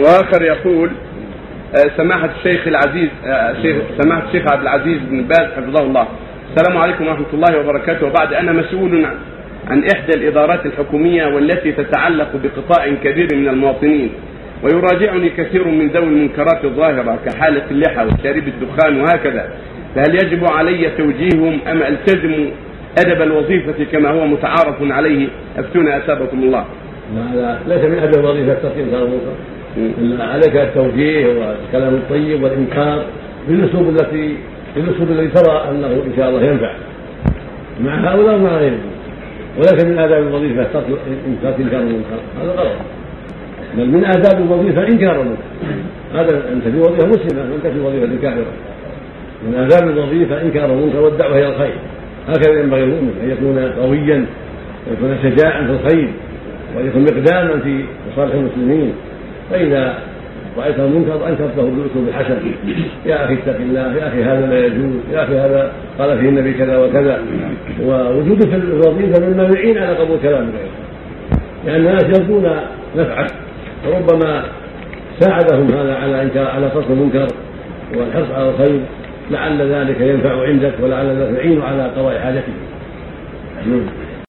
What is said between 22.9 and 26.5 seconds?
أدب الوظيفة كما هو متعارف عليه؟ أفتونا أثابكم